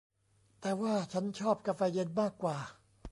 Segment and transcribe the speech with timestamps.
[0.61, 2.57] แต่ว่าฉันชอบกาแฟเย็นมากกว่า